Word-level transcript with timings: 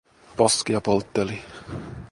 Poskia 0.39 0.81
poltteli. 0.87 1.39